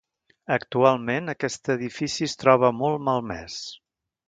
Actualment, 0.53 1.33
aquest 1.33 1.71
edifici 1.75 2.25
es 2.29 2.35
troba 2.45 2.73
molt 2.81 3.07
malmès. 3.11 3.63